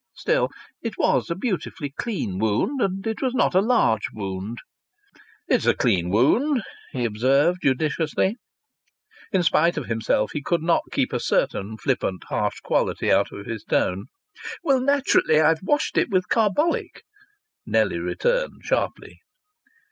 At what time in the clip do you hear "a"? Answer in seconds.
1.29-1.35, 3.53-3.61, 5.67-5.75, 11.13-11.19